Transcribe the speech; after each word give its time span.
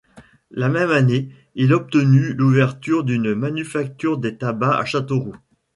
La 0.49 0.67
même 0.67 0.89
année, 0.89 1.29
il 1.53 1.73
obtenue 1.75 2.33
l'ouverture 2.33 3.03
d'une 3.03 3.35
Manufacture 3.35 4.17
des 4.17 4.35
Tabacs 4.35 4.81
à 4.81 4.83
Châteauroux. 4.85 5.35